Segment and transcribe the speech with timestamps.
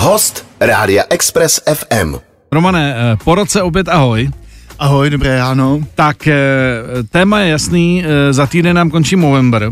[0.00, 2.14] Host Rádia Express FM.
[2.52, 4.30] Romane, eh, po roce opět ahoj.
[4.78, 5.80] Ahoj, dobré ráno.
[5.94, 6.36] Tak eh,
[7.10, 9.70] téma je jasný, eh, za týden nám končí Movember.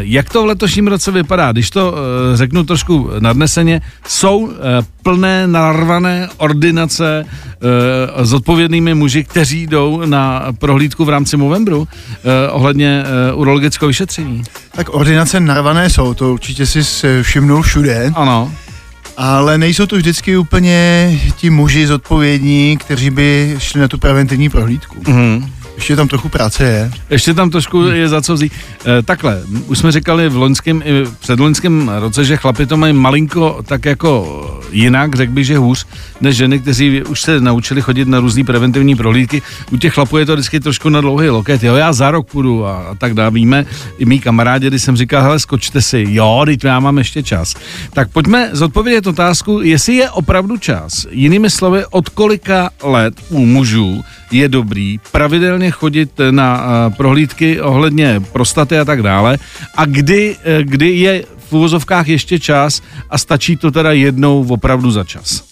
[0.00, 1.52] Jak to v letošním roce vypadá?
[1.52, 1.94] Když to
[2.34, 4.52] řeknu trošku nadneseně, jsou
[5.02, 7.24] plné narvané ordinace
[8.22, 11.88] s odpovědnými muži, kteří jdou na prohlídku v rámci Movembru
[12.50, 13.04] ohledně
[13.34, 14.42] urologického vyšetření.
[14.72, 16.82] Tak ordinace narvané jsou, to určitě si
[17.22, 18.12] všimnul všude.
[18.14, 18.52] Ano.
[19.22, 25.00] Ale nejsou to vždycky úplně ti muži zodpovědní, kteří by šli na tu preventivní prohlídku.
[25.00, 25.50] Mm-hmm.
[25.74, 26.92] Ještě tam trochu práce je.
[27.10, 28.52] Ještě tam trošku je za co vzít.
[28.98, 33.60] E, takhle, už jsme říkali v loňském i předloňském roce, že chlapi to mají malinko
[33.66, 35.86] tak jako jinak, řekl bych, že hůř,
[36.20, 39.42] než ženy, kteří už se naučili chodit na různé preventivní prohlídky.
[39.72, 41.62] U těch chlapů je to vždycky trošku na dlouhý loket.
[41.62, 43.30] Jo, já za rok půjdu a, a tak dále.
[43.30, 43.66] Víme,
[43.98, 47.54] i mý kamarádi, když jsem říkal, hele, skočte si, jo, teď já mám ještě čas.
[47.92, 51.06] Tak pojďme zodpovědět otázku, jestli je opravdu čas.
[51.10, 58.20] Jinými slovy, od kolika let u mužů je dobrý pravidelně chodit na uh, prohlídky ohledně
[58.32, 59.38] prostaty a tak dále
[59.76, 64.90] a kdy, uh, kdy je v úvozovkách ještě čas a stačí to teda jednou opravdu
[64.90, 65.44] za čas.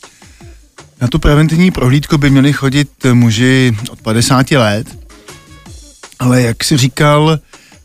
[1.00, 4.86] Na tu preventivní prohlídku by měli chodit muži od 50 let,
[6.18, 7.38] ale jak si říkal,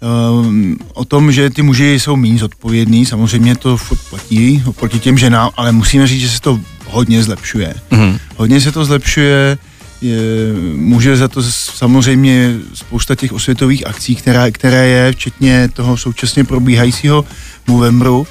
[0.03, 5.17] um, o tom, že ty muži jsou méně zodpovědní, samozřejmě to furt platí oproti těm
[5.17, 7.73] ženám, ale musíme říct, že se to hodně zlepšuje.
[7.91, 8.19] Mm-hmm.
[8.37, 9.57] Hodně se to zlepšuje,
[10.03, 16.43] je, může za to samozřejmě spousta těch osvětových akcí, která, které je, včetně toho současně
[16.43, 17.25] probíhajícího
[17.67, 18.27] Movembru.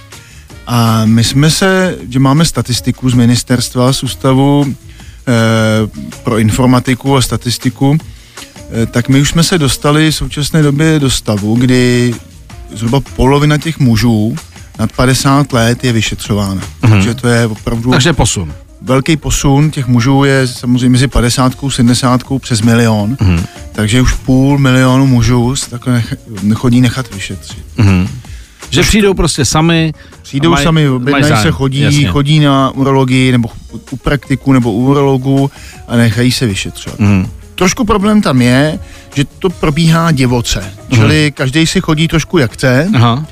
[0.66, 4.74] A my jsme se, že máme statistiku z ministerstva, z ústavu e,
[6.24, 7.98] pro informatiku a statistiku,
[8.82, 12.14] e, tak my už jsme se dostali v současné době do stavu, kdy
[12.74, 14.36] zhruba polovina těch mužů
[14.78, 16.60] nad 50 let je vyšetřována.
[16.60, 16.90] Mm-hmm.
[16.90, 17.90] Takže to je opravdu...
[17.90, 18.52] Takže posun
[18.84, 23.44] velký posun těch mužů je samozřejmě mezi 50 a 70 přes milion, mm.
[23.72, 27.64] takže už půl milionu mužů se takhle nech, nechodí nechat vyšetřit.
[27.76, 28.08] Mm.
[28.70, 29.92] Že přijdou prostě sami.
[30.22, 32.06] Přijdou maj, sami, objednají se, chodí, jasně.
[32.06, 33.48] chodí na urologii nebo
[33.90, 35.50] u praktiku nebo u urologu
[35.88, 37.00] a nechají se vyšetřovat.
[37.00, 37.26] Mm.
[37.54, 38.78] Trošku problém tam je,
[39.14, 41.32] že to probíhá divoce, čili mm.
[41.32, 42.90] každý si chodí trošku jak chce.
[42.94, 43.26] Aha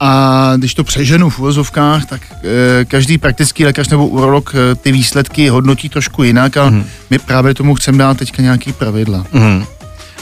[0.00, 2.20] a když to přeženu v uvozovkách, tak
[2.80, 6.84] e, každý praktický lékař nebo urolog e, ty výsledky hodnotí trošku jinak a mm.
[7.10, 9.26] my právě tomu chceme dát teďka nějaký pravidla.
[9.32, 9.64] Mm.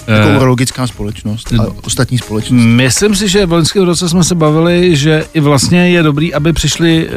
[0.07, 2.63] Jako e, urologická společnost a ostatní společnost.
[2.63, 6.53] Myslím si, že v loňském roce jsme se bavili, že i vlastně je dobrý, aby
[6.53, 7.11] přišli e,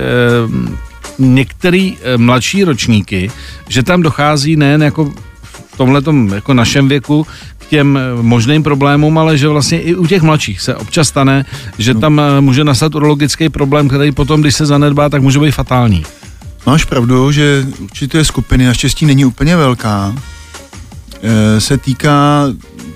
[1.20, 3.32] některý e, mladší ročníky,
[3.68, 5.06] že tam dochází nejen jako
[5.44, 6.02] v tomhle
[6.36, 7.28] jako našem věku
[7.70, 11.46] těm eh, možným problémům, ale že vlastně i u těch mladších se občas stane,
[11.78, 12.00] že no.
[12.00, 16.04] tam eh, může nastat urologický problém, který potom, když se zanedbá, tak může být fatální.
[16.66, 20.16] Máš pravdu, že určité skupiny, naštěstí není úplně velká,
[21.22, 22.46] e, se týká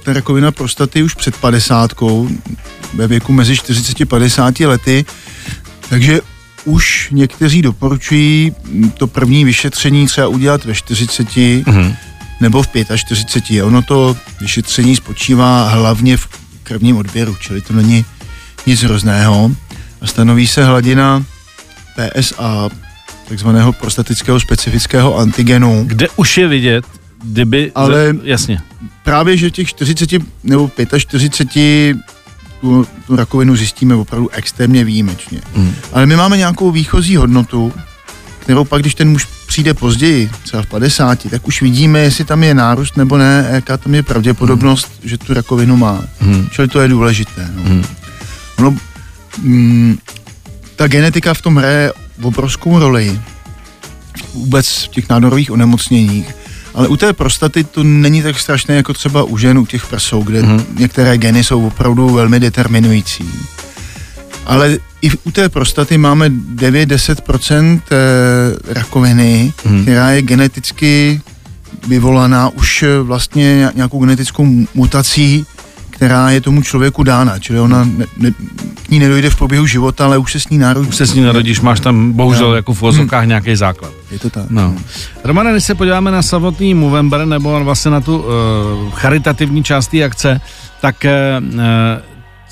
[0.03, 1.91] ta rakovina prostaty už před 50
[2.93, 5.05] ve věku mezi 40 a 50 lety,
[5.89, 6.21] takže
[6.65, 8.55] už někteří doporučují
[8.97, 11.95] to první vyšetření třeba udělat ve 40, mm-hmm
[12.39, 13.63] nebo v 45.
[13.63, 16.27] Ono to vyšetření spočívá hlavně v
[16.63, 18.05] krvním odběru, čili to není
[18.65, 19.51] nic hrozného.
[20.01, 21.25] A stanoví se hladina
[21.95, 22.69] PSA,
[23.27, 25.83] takzvaného prostatického specifického antigenu.
[25.87, 26.85] Kde už je vidět,
[27.23, 27.71] kdyby...
[27.75, 28.61] Ale jasně.
[29.03, 30.09] Právě, že těch 40
[30.43, 31.97] nebo 45
[32.61, 35.41] tu, tu rakovinu zjistíme opravdu extrémně výjimečně.
[35.55, 35.75] Hmm.
[35.93, 37.73] Ale my máme nějakou výchozí hodnotu,
[38.43, 42.43] kterou pak, když ten muž přijde později, třeba v 50, tak už vidíme, jestli tam
[42.43, 45.09] je nárůst nebo ne, jaká tam je pravděpodobnost, hmm.
[45.09, 46.03] že tu rakovinu má.
[46.19, 46.47] Hmm.
[46.51, 47.49] Čili to je důležité.
[47.55, 47.63] No.
[47.63, 47.83] Hmm.
[48.57, 48.77] Ono,
[49.41, 49.97] mm,
[50.75, 53.21] ta genetika v tom hraje obrovskou roli.
[54.33, 56.35] Vůbec v těch nádorových onemocněních.
[56.73, 60.23] Ale u té prostaty to není tak strašné jako třeba u žen, u těch prsou,
[60.23, 60.65] kde hmm.
[60.77, 63.25] některé geny jsou opravdu velmi determinující.
[64.45, 69.81] Ale i u té prostaty máme 9-10% eh, rakoviny, hmm.
[69.81, 71.21] která je geneticky
[71.87, 75.45] vyvolaná už eh, vlastně nějakou genetickou mutací,
[75.89, 78.31] která je tomu člověku dána, čili ona ne, ne,
[78.83, 80.89] k ní nedojde v průběhu života, ale už se s ní narodí.
[80.89, 82.55] Už se s ní narodíš, máš tam bohužel no.
[82.55, 83.29] jako v vozovkách hmm.
[83.29, 83.91] nějaký základ.
[84.11, 84.49] Je to tak.
[84.49, 84.75] No.
[85.23, 88.25] Romane, když se podíváme na samotný Movember, nebo vlastně na tu uh,
[88.91, 90.41] charitativní část té akce,
[90.81, 91.45] tak uh,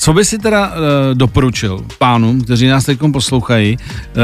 [0.02, 0.74] co by si teda uh,
[1.14, 4.22] doporučil pánům, kteří nás teď poslouchají, uh,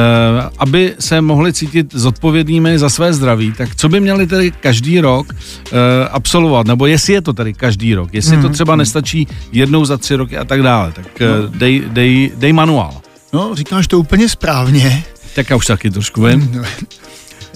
[0.58, 5.28] aby se mohli cítit zodpovědnými za své zdraví, tak co by měli tedy každý rok
[5.34, 5.78] uh,
[6.12, 8.42] absolvovat, nebo jestli je to tedy každý rok, jestli mm.
[8.42, 8.54] to mhm.
[8.54, 13.02] třeba nestačí jednou za tři roky a tak dále, tak uh, dej, dej, dej manuál.
[13.34, 15.04] No, říkáš to úplně správně.
[15.36, 16.62] Tak já už taky trošku vím.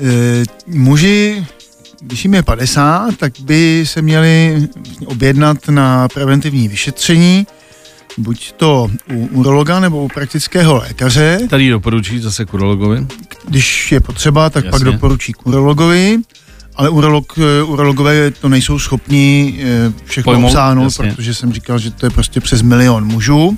[0.03, 1.45] E, muži,
[2.01, 4.67] když jim je 50, tak by se měli
[5.05, 7.47] objednat na preventivní vyšetření,
[8.17, 11.39] buď to u urologa nebo u praktického lékaře.
[11.49, 13.07] Tady doporučí zase k urologovi.
[13.47, 14.71] Když je potřeba, tak Jasně.
[14.71, 16.17] pak doporučí k urologovi,
[16.75, 21.13] ale urolog, eh, urologové to nejsou schopni eh, všechno Pojmout, obsáhnout, jasně.
[21.13, 23.57] protože jsem říkal, že to je prostě přes milion mužů.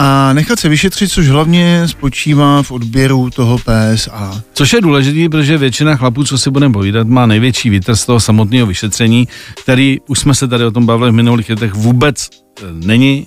[0.00, 4.42] A nechat se vyšetřit, což hlavně spočívá v odběru toho PSA.
[4.52, 8.20] Což je důležité, protože většina chlapů, co si budeme povídat, má největší vítr z toho
[8.20, 9.28] samotného vyšetření,
[9.62, 13.26] který, už jsme se tady o tom bavili v minulých letech, vůbec eh, není.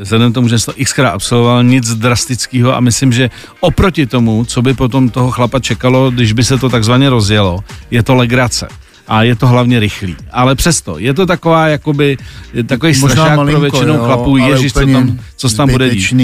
[0.00, 3.30] Vzhledem k tomu, že jsem to xkrát absolvoval, nic drastického a myslím, že
[3.60, 8.02] oproti tomu, co by potom toho chlapa čekalo, když by se to takzvaně rozjelo, je
[8.02, 8.68] to legrace.
[9.08, 10.16] A je to hlavně rychlý.
[10.32, 12.18] Ale přesto, je to taková, jakoby,
[12.66, 16.14] takový strašák pro většinu jo, chlapů, ježiš, co tam, co se tam bude dít.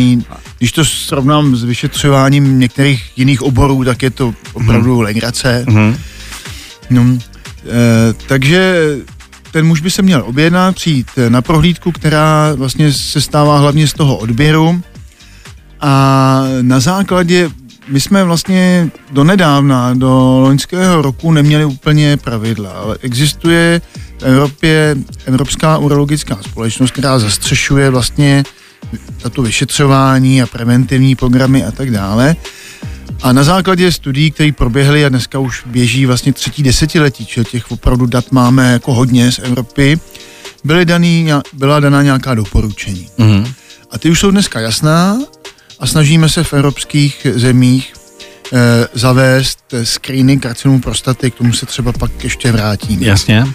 [0.58, 5.04] Když to srovnám s vyšetřováním některých jiných oborů, tak je to opravdu hmm.
[5.04, 5.64] legrace.
[5.68, 5.96] Mhm.
[6.90, 8.96] No, e, takže
[9.56, 13.92] ten muž by se měl objednat, přijít na prohlídku, která vlastně se stává hlavně z
[13.92, 14.82] toho odběru
[15.80, 17.50] a na základě
[17.88, 23.80] my jsme vlastně do nedávna, do loňského roku neměli úplně pravidla, ale existuje
[24.18, 28.44] v Evropě Evropská urologická společnost, která zastřešuje vlastně
[29.22, 32.36] tato vyšetřování a preventivní programy a tak dále.
[33.26, 37.70] A na základě studií, které proběhly a dneska už běží vlastně třetí desetiletí, čili těch
[37.70, 39.98] opravdu dat máme jako hodně z Evropy,
[40.64, 43.08] byly daný, byla daná nějaká doporučení.
[43.18, 43.52] Mhm.
[43.90, 45.18] A ty už jsou dneska jasná
[45.80, 47.94] a snažíme se v evropských zemích
[48.52, 53.02] e, zavést eh, screening karcinomu prostaty, k tomu se třeba pak ještě vrátím.
[53.02, 53.46] Jasně.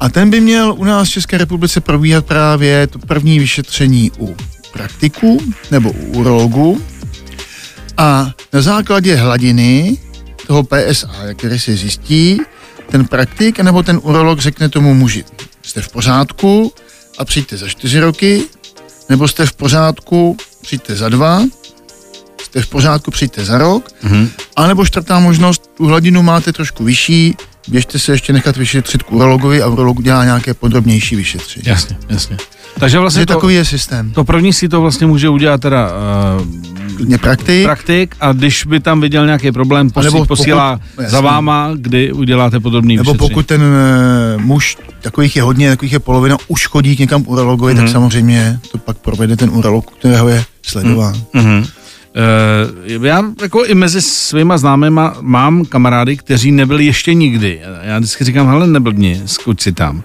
[0.00, 4.36] A ten by měl u nás v České republice probíhat právě to první vyšetření u
[4.72, 6.82] praktiků nebo u urologu
[8.00, 9.98] a na základě hladiny
[10.46, 12.40] toho PSA, který se zjistí,
[12.90, 15.24] ten praktik nebo ten urolog řekne tomu muži,
[15.62, 16.72] jste v pořádku
[17.18, 18.42] a přijďte za čtyři roky,
[19.08, 21.42] nebo jste v pořádku, přijďte za dva,
[22.42, 24.30] jste v pořádku, přijďte za rok, Mhm.
[24.56, 27.36] a nebo čtvrtá možnost, tu hladinu máte trošku vyšší,
[27.68, 31.62] běžte se ještě nechat vyšetřit k urologovi a urolog dělá nějaké podrobnější vyšetření.
[31.66, 32.36] Jasně, jasně.
[32.78, 34.10] Takže vlastně to, takový je systém.
[34.10, 35.88] to první si to vlastně může udělat teda
[37.08, 41.10] uh, praktik, praktik a když by tam viděl nějaký problém, posí, nebo pokud- posílá jasně.
[41.10, 43.28] za váma, kdy uděláte podrobný nebo vyšetření.
[43.28, 47.74] pokud ten e, muž, takových je hodně, takových je polovina, už chodí k někam urologovi,
[47.74, 47.82] Mhm.
[47.84, 51.14] tak samozřejmě to pak provede ten urolog, kterého je sledován.
[51.32, 51.64] Mhm.
[52.96, 57.60] Uh, já jako i mezi svýma známýma mám kamarády, kteří nebyli ještě nikdy.
[57.82, 59.96] Já vždycky říkám, hele, neblbni, skuď si tam.
[59.96, 60.02] Uh,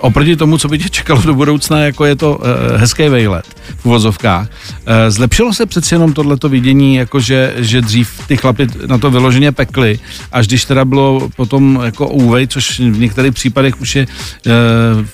[0.00, 2.44] oproti tomu, co by tě čekalo do budoucna, jako je to uh,
[2.76, 3.44] hezký vejlet
[3.76, 4.48] v uvozovkách.
[4.48, 9.10] Uh, zlepšilo se přeci jenom tohleto vidění, jako že, že dřív ty chlapy na to
[9.10, 9.98] vyloženě pekly,
[10.32, 14.52] až když teda bylo potom jako úvej, což v některých případech už je uh,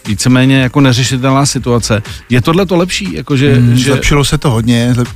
[0.08, 2.02] víceméně jako neřešitelná situace.
[2.31, 3.14] Je tohle to lepší?
[3.14, 3.84] Jako že, Mm, že...
[3.84, 5.08] Zlepšilo se to hodně, zlep-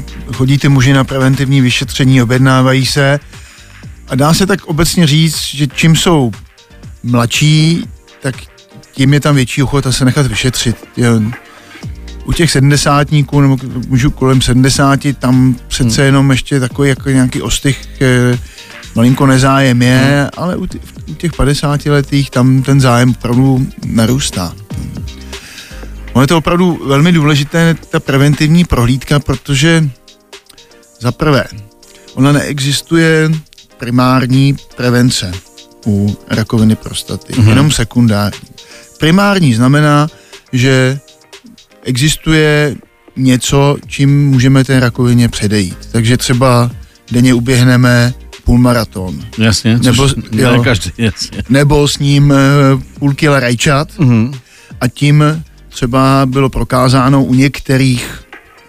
[0.00, 3.20] chodí, chodí ty muži na preventivní vyšetření, objednávají se
[4.08, 6.32] a dá se tak obecně říct, že čím jsou
[7.02, 7.84] mladší,
[8.22, 8.34] tak
[8.92, 10.76] tím je tam větší ochota se nechat vyšetřit.
[12.24, 13.56] U těch sedmdesátníků nebo
[13.88, 16.06] mužů kolem 70, tam přece Hmm.
[16.06, 18.38] jenom ještě takový jako nějaký ostych eh,
[18.94, 20.28] malinko nezájem je, Hmm.
[20.36, 20.66] ale u,
[21.16, 24.52] těch 50 letých tam ten zájem opravdu narůstá.
[26.14, 29.88] Ono je to opravdu velmi důležité, ta preventivní prohlídka, protože
[31.00, 31.44] za prvé,
[32.14, 33.30] ona neexistuje
[33.78, 35.32] primární prevence
[35.86, 37.42] u rakoviny prostaty, Mhm.
[37.44, 37.48] mm-hmm.
[37.48, 38.48] jenom sekundární.
[38.98, 40.08] Primární znamená,
[40.52, 40.98] že
[41.82, 42.76] existuje
[43.16, 45.78] něco, čím můžeme té rakovině předejít.
[45.92, 46.70] Takže třeba
[47.12, 50.62] denně uběhneme půlmaraton, Jasně, což Nebo- ne jo.
[50.64, 51.42] každý, jasně.
[51.48, 52.36] nebo s ním eh,
[52.98, 54.32] půl kila rajčat, Mhm.
[54.80, 55.24] a tím
[55.74, 58.24] třeba bylo prokázáno u některých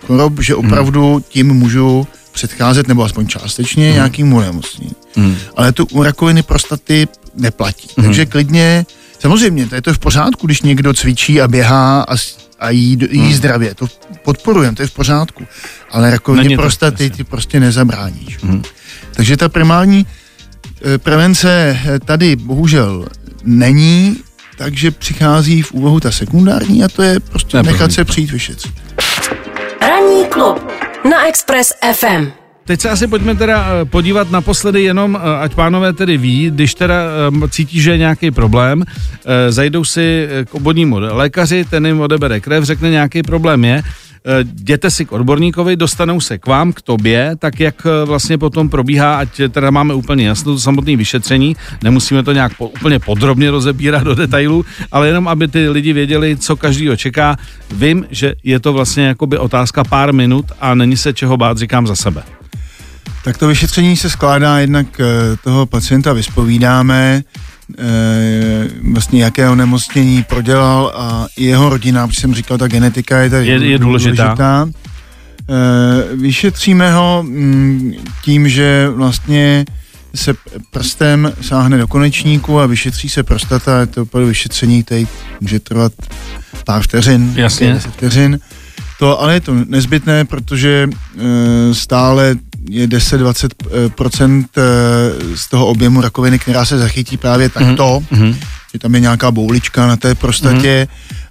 [0.07, 3.93] chorob, že opravdu tím můžu předcházet, nebo aspoň částečně, Mhm.
[3.95, 4.91] nějakým onemocnění.
[5.15, 5.35] Mhm.
[5.55, 7.87] Ale to u rakoviny prostaty neplatí.
[7.97, 8.05] Mhm.
[8.07, 8.85] Takže klidně,
[9.19, 12.15] samozřejmě, to je to v pořádku, když někdo cvičí a běhá a,
[12.59, 13.33] a jí, jí Mhm.
[13.33, 13.87] zdravě, to
[14.23, 15.43] podporujeme, to je v pořádku.
[15.91, 18.39] Ale rakovině to, prostaty ty prostě nezabráníš.
[18.41, 18.61] Mhm.
[19.13, 20.05] Takže ta primární
[20.85, 23.07] eh, prevence eh, tady bohužel
[23.43, 24.17] není,
[24.57, 28.73] takže přichází v úvahu ta sekundární a to je prostě Ne, nechat se přijít vyšetřit.
[29.81, 30.71] Ranní klub
[31.09, 32.31] na Express FM.
[32.65, 36.75] Teď se asi pojďme teda eh, podívat naposledy jenom, eh, ať pánové tedy ví, když
[36.75, 36.95] teda
[37.43, 42.39] eh, cítí, že je nějaký problém, eh, zajdou si k obvodnímu lékaři, ten jim odebere
[42.39, 43.83] krev, řekne nějaký problém je,
[44.39, 48.69] jděte si k odborníkovi, dostanou se k vám, k tobě, tak jak eh, vlastně potom
[48.69, 53.51] probíhá, ať teda máme úplně jasno to samotné vyšetření, nemusíme to nějak po, úplně podrobně
[53.51, 57.37] rozebírat do detailů, ale jenom aby ty lidi věděli, co každý čeká.
[57.71, 61.87] Vím, že je to vlastně jakoby otázka pár minut a není se čeho bát, říkám
[61.87, 62.23] za sebe.
[63.23, 65.05] Tak to vyšetření se skládá jednak eh,
[65.43, 67.54] toho pacienta vyspovídáme, eh,
[68.91, 73.65] vlastně jaké onemocnění prodělal a jeho rodina, protože jsem říkal, ta genetika je tady Je-
[73.69, 74.23] je důležitá.
[74.23, 74.69] důležitá.
[75.49, 77.93] Eh, Vyšetříme ho mm,
[78.23, 79.65] tím, že vlastně
[80.15, 80.33] se
[80.71, 85.05] prstem sáhne do konečníku a vyšetří se prostata, je to opravdu vyšetření, které
[85.41, 85.91] může trvat
[86.65, 87.73] pár vteřin, Jasně.
[87.73, 88.39] 10 vteřin.
[88.99, 92.35] To ale je to nezbytné, protože e, stále
[92.69, 94.61] je 10-20% e,
[95.37, 98.35] z toho objemu rakoviny, která se zachytí právě takto, Mhm.
[98.73, 100.87] že tam je nějaká boulička na té prostatě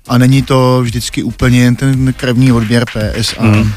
[0.08, 3.42] a není to vždycky úplně jen ten krevní odběr PSA.
[3.42, 3.72] Mhm.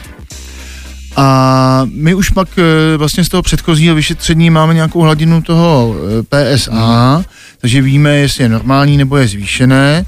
[1.15, 5.95] A my už pak e, vlastně z toho předchozího vyšetření máme nějakou hladinu toho
[6.29, 7.23] PSA,
[7.61, 10.05] takže víme, jestli je normální nebo je zvýšené.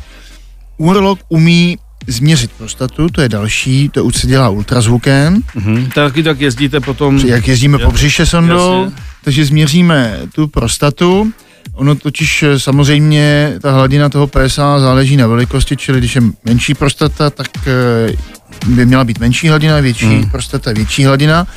[0.77, 1.77] Urolog umí
[2.11, 5.89] změřit prostatu, to je další, to už se dělá ultrazvukem, Mhm.
[5.95, 7.17] Taky tak jezdíte potom...
[7.17, 8.97] jak jezdíme Jo, po břiše sondou, jasně.
[9.23, 11.31] takže změříme tu prostatu.
[11.73, 16.73] Ono totiž eh, samozřejmě ta hladina toho PSA záleží na velikosti, čili když je menší
[16.73, 18.13] prostata, tak eh,
[18.67, 20.21] by měla být menší hladina, větší Hmm.
[20.21, 20.29] hmm.
[20.29, 21.47] prostata, větší hladina.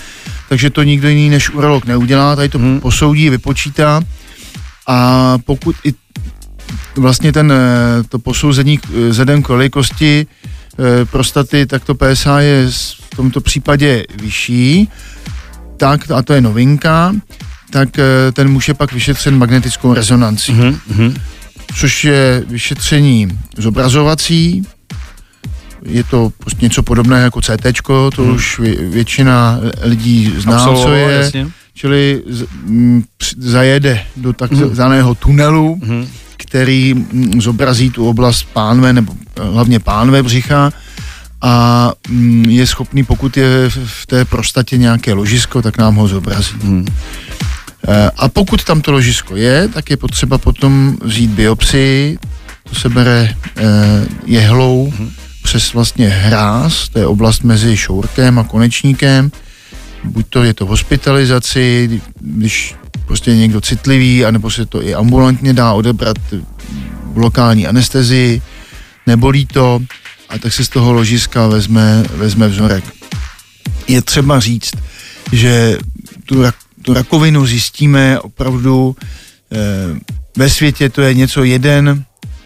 [0.49, 2.81] Takže to nikdo jiný než urolog neudělá, tady to hmm.
[2.81, 4.01] posoudí, vypočítá
[4.87, 5.93] a pokud i
[6.97, 10.27] vlastně ten, eh, to posouzení eh, vzhledem k velikosti
[10.79, 12.67] eh, prostaty, tak to PSA je
[13.13, 14.89] v tomto případě vyšší,
[15.77, 17.15] tak, a to je novinka,
[17.71, 17.89] tak
[18.33, 21.15] ten muž je pak vyšetřen magnetickou rezonancí, Mhm, mhm.
[21.75, 24.63] což je vyšetření zobrazovací,
[25.85, 27.83] je to prostě něco podobného jako CT,
[28.17, 28.35] to Hmm.
[28.35, 31.49] už vě- většina lidí zná, co Absolvoval, je, jasně.
[31.75, 33.05] čili z, m,
[33.39, 34.35] zajede do Hmm.
[34.35, 36.09] takzvaného tunelu, Mhm.
[36.43, 40.71] Který mm, zobrazí tu oblast pánve, nebo eh, hlavně pánve břicha
[41.41, 46.55] a mm, je schopný, pokud je v- té prostatě nějaké ložisko, tak nám ho zobrazí.
[46.63, 46.87] Mhm.
[47.89, 52.19] Eh, A pokud tam to ložisko je, tak je potřeba potom vzít biopsii,
[52.69, 53.63] to se bere eh,
[54.27, 54.93] jehlou
[55.43, 59.31] přes vlastně hráz, to je oblast mezi šourkem a konečníkem,
[60.05, 62.75] buď to je to v hospitalizaci, když
[63.07, 66.17] prostě někdo citlivý, anebo se to i ambulantně dá odebrat
[67.05, 68.43] v lokální anestezii,
[69.07, 69.81] nebolí to,
[70.29, 72.85] a tak se z toho ložiska vezme, vezme vzorek.
[73.89, 74.75] Je třeba říct,
[75.33, 75.79] že
[76.27, 78.97] tu, rak, tu rakovinu zjistíme opravdu
[79.53, 79.59] eh,
[80.37, 82.05] ve světě to je něco jeden,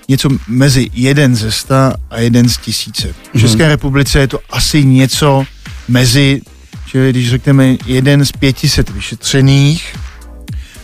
[0.09, 3.15] něco mezi jeden ze sta a jeden z tisíce.
[3.35, 5.45] V České republice je to asi něco
[5.89, 6.41] mezi,
[6.87, 9.97] čili když řekneme jeden z 500 vyšetřených,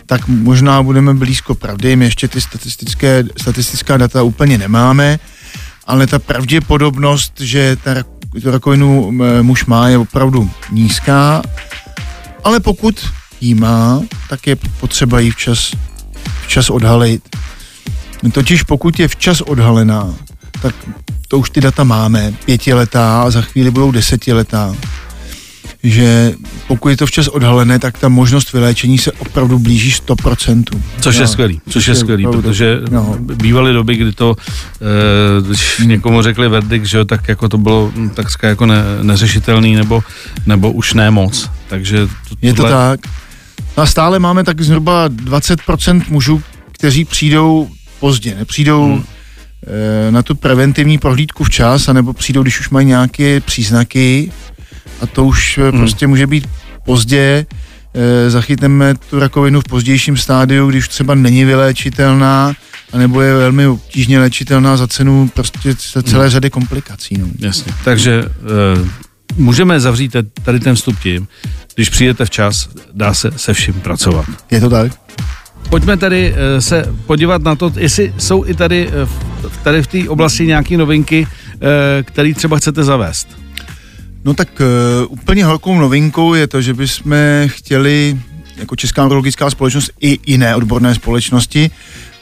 [0.05, 5.19] tak možná budeme blízko pravdy, my ještě ty statistické, statistická data úplně nemáme,
[5.87, 7.95] ale ta pravděpodobnost, že ta,
[8.45, 11.41] rakovinu muž má, je opravdu nízká,
[12.43, 13.09] ale pokud
[13.41, 15.71] ji má, tak je potřeba ji včas,
[16.43, 17.35] včas odhalit.
[18.31, 20.15] Totiž pokud je včas odhalená,
[20.61, 20.75] tak
[21.27, 24.75] to už ty data máme, pětiletá a za chvíli budou desetiletá.
[25.85, 26.33] Že
[26.67, 30.63] pokud je to včas odhalené, tak ta možnost vyléčení se opravdu blíží 100%.
[31.01, 33.15] Což je No, skvělý, což je skvělý, opravdu- protože no.
[33.19, 38.09] bývaly doby, kdy to, eh, když někomu řekli verdikt, že tak jako to bylo hm,
[38.09, 40.03] takřka jako ne, neřešitelný, nebo,
[40.45, 41.49] nebo už ne moc.
[41.67, 42.99] Takže to, Je to tak.
[43.77, 48.93] No A stále máme tak zhruba 20% mužů, kteří přijdou pozdě, nepřijdou Hmm.
[48.95, 49.03] hmm.
[50.09, 54.31] na tu preventivní prohlídku včas, anebo přijdou, když už mají nějaké příznaky
[55.03, 55.79] a to už hmm.
[55.79, 56.47] prostě může být
[56.85, 57.45] pozdě.
[57.95, 62.53] Eh, Zachytneme tu rakovinu v pozdějším stádiu, když třeba není vyléčitelná,
[62.93, 67.17] anebo je velmi obtížně léčitelná za cenu prostě celé řady komplikací.
[67.17, 67.27] No.
[67.39, 67.73] Jasně.
[67.85, 68.89] Takže eh,
[69.37, 71.27] můžeme zavřít tady ten vstup tím,
[71.75, 74.25] když přijdete včas, dá se se vším pracovat.
[74.51, 74.91] Je to tak?
[75.69, 79.05] Pojďme tady eh, se podívat na to, jestli jsou i tady, eh,
[79.49, 83.27] v- tady v té oblasti nějaké novinky, eh, které třeba chcete zavést.
[84.25, 84.65] No tak uh,
[85.09, 87.15] úplně velkou novinkou je to, že bychom
[87.45, 88.19] chtěli
[88.57, 91.71] jako Česká urologická společnost i jiné odborné společnosti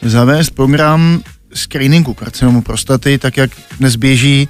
[0.01, 1.21] zavést program
[1.53, 4.49] screeningu karcinomu prostaty, tak jak dnes běží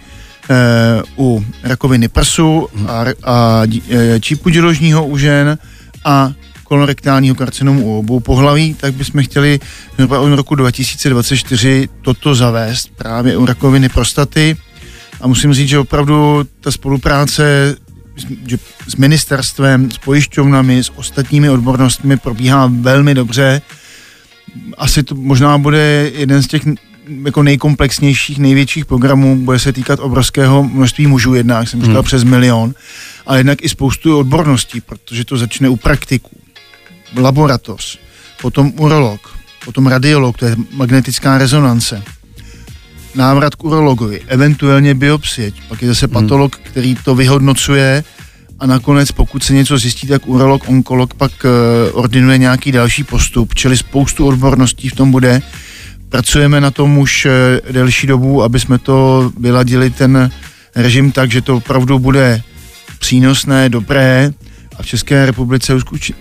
[1.17, 5.57] uh, u rakoviny prsu a, a eh, čípu děložního u žen
[6.05, 9.59] a kolorektálního karcinomu u obou pohlaví, tak bychom chtěli
[10.09, 14.57] od roku 2024 toto zavést právě u rakoviny prostaty
[15.21, 17.75] A musím říct, že opravdu ta spolupráce
[18.47, 23.61] že s ministerstvem, s pojišťovnami, s ostatními odbornostmi probíhá velmi dobře.
[24.77, 26.61] Asi to možná bude jeden z těch
[27.25, 32.03] jako nejkomplexnějších, největších programů, bude se týkat obrovského množství mužů jednak, jsem říkal hmm.
[32.03, 32.73] přes milion,
[33.25, 36.37] ale jednak i spoustu odborností, protože to začne u praktiků,
[37.17, 37.99] laboratoř,
[38.41, 42.03] potom urolog, potom radiolog, to je magnetická rezonance,
[43.15, 46.13] návrat k urologovi, eventuálně biopsie, pak je zase hmm.
[46.13, 48.03] patolog, který to vyhodnocuje
[48.59, 51.49] a nakonec, pokud se něco zjistí, tak urolog, onkolog pak uh,
[51.99, 55.41] ordinuje nějaký další postup, čili spoustu odborností v tom bude.
[56.09, 60.31] Pracujeme na tom už uh, delší dobu, aby jsme to vyladili ten
[60.75, 62.41] režim tak, že to opravdu bude
[62.99, 64.31] přínosné, dobré
[64.77, 65.73] a v České republice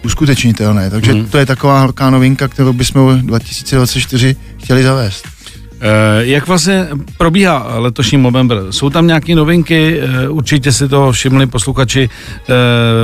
[0.05, 0.91] uskutečnitelné.
[0.91, 1.29] Takže hmm.
[1.29, 5.40] to je taková horká novinka, kterou bychom 2024 chtěli zavést.
[5.83, 8.59] Eh, jak vlastně probíhá letošní november?
[8.71, 10.01] Jsou tam nějaké novinky?
[10.01, 12.53] Eh, určitě si to všimli posluchači eh,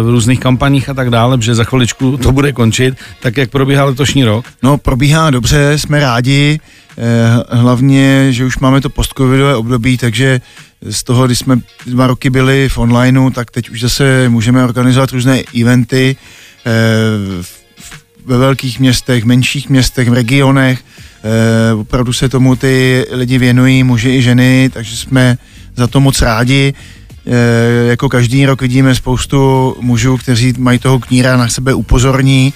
[0.02, 2.94] v různých kampaních a tak dále, že za chviličku to bude končit.
[3.20, 4.44] Tak jak probíhá letošní rok?
[4.62, 6.60] No, probíhá dobře, jsme rádi.
[7.50, 10.40] Hlavně, že už máme to postcovidové období, takže
[10.90, 15.12] z toho, když jsme dva roky byli v onlineu, tak teď už zase můžeme organizovat
[15.12, 16.16] různé eventy
[18.26, 20.78] ve velkých městech, menších městech, v regionech
[21.76, 25.38] opravdu se tomu ty lidi věnují, muži i ženy, takže jsme
[25.76, 26.74] za to moc rádi.
[27.26, 32.52] E, jako každý rok vidíme spoustu mužů, kteří mají toho kníra na sebe upozorní,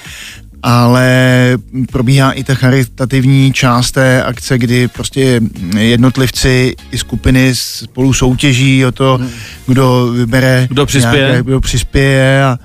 [0.63, 1.59] ale
[1.93, 5.41] probíhá i ta charitativní část té akce, kdy prostě
[5.79, 9.31] jednotlivci i skupiny spolu soutěží o to, hmm.
[9.67, 12.59] kdo vybere, kdo přispěje, nějaké, kdo přispěje a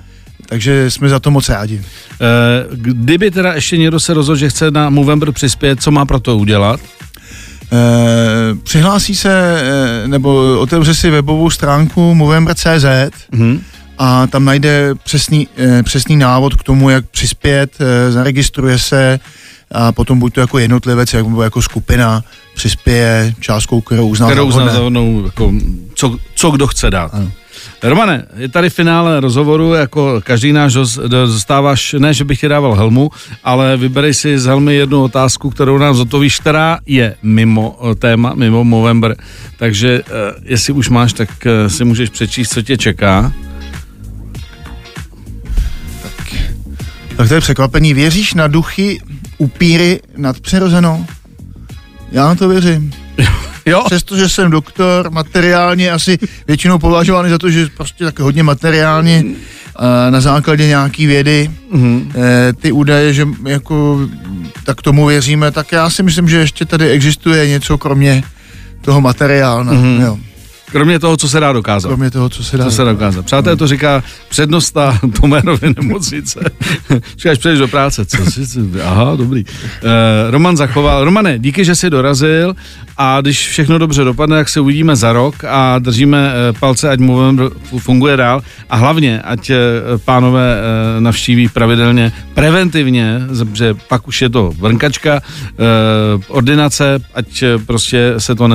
[0.46, 1.82] takže jsme za to moc rádi.
[1.82, 6.20] Eh, kdyby teda ještě někdo se rozhodl, že chce na Movember přispět, co má pro
[6.20, 6.80] to udělat?
[7.72, 13.60] E, přihlásí se, e, nebo otevře si webovou stránku movember.cz mm-hmm.
[13.98, 15.48] a tam najde přesný,
[15.82, 17.78] přesný návod k tomu, jak přispět,
[18.10, 19.20] zaregistruje se
[19.72, 24.68] a potom buď to jako jednotlivec, nebo jako skupina přispěje částkou, kterou uzná kterou uzná
[24.68, 24.82] za
[25.24, 25.52] jako,
[25.94, 27.14] co, co kdo chce dát.
[27.14, 27.30] Ano.
[27.82, 30.72] Romane, je tady finále rozhovoru, jako každý náš
[31.08, 33.10] dostáváš, ne, že bych ti dával helmu,
[33.44, 38.34] ale vyberej si z helmy jednu otázku, kterou nám zotovíš, která je mimo eh, téma,
[38.34, 39.16] mimo Movember,
[39.58, 43.32] takže uh, jestli už máš, tak uh, si můžeš přečíst, co tě čeká.
[46.02, 46.34] Tak,
[47.16, 47.94] tak to je překvapení.
[47.94, 49.00] Věříš na duchy,
[49.38, 51.06] upíry, nadpřirozeno?
[52.12, 52.92] Já na to věřím.
[53.66, 53.82] Jo?
[53.86, 59.24] Přestože jsem doktor, materiálně asi většinou považovaný za to, že prostě tak hodně materiálně
[60.10, 62.12] na základě nějaký vědy mm-hmm.
[62.60, 64.00] ty údaje, že jako
[64.64, 68.22] tak tomu věříme, tak já si myslím, že ještě tady existuje něco kromě
[68.80, 69.70] toho materiálu.
[69.70, 70.02] Mm-hmm.
[70.02, 70.18] Jo.
[70.76, 71.88] Kromě toho, co se dá dokázat.
[71.88, 73.24] Kromě toho, co se dá, co se dá dokázat.
[73.24, 76.40] Přátelé, to říká přednosta Tomérovy nemocnice.
[77.16, 78.04] Říkáš, přejdeš do práce.
[78.04, 78.18] Co
[78.84, 79.44] aha, dobrý.
[79.44, 79.90] Uh,
[80.30, 81.04] Roman zachoval.
[81.04, 82.54] Romane, díky, že jsi dorazil
[82.96, 86.98] a když všechno dobře dopadne, tak se uvidíme za rok a držíme uh, palce, ať
[86.98, 87.20] mu
[87.78, 89.56] funguje dál a hlavně, ať uh,
[90.04, 90.56] pánové
[90.98, 93.20] navštíví pravidelně, preventivně,
[93.52, 95.20] že pak už je to vrnkačka,
[96.28, 98.48] ordinace, ať prostě se to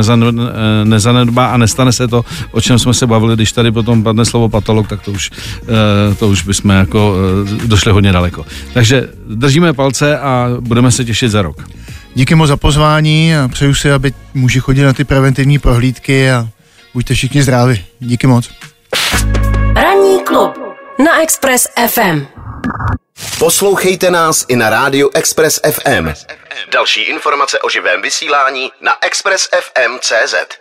[0.83, 4.49] nezanedbá a nestane se to, o čem jsme se bavili, když tady potom padne slovo
[4.49, 5.31] patolog, tak to už,
[5.63, 7.15] eh, to už bychom jako
[7.63, 8.45] eh, došli hodně daleko.
[8.73, 11.57] Takže držíme palce a budeme se těšit za rok.
[12.15, 16.47] Díky moc za pozvání a přeju si, aby muži chodili na ty preventivní prohlídky a
[16.93, 17.85] buďte všichni zdraví.
[17.99, 18.49] Díky moc.
[19.75, 20.51] Ranní klub
[21.05, 22.25] na Express FM.
[23.39, 26.09] Poslouchejte nás i na rádiu Express FM.
[26.71, 30.60] Další informace o živém vysílání na expressfm.cz.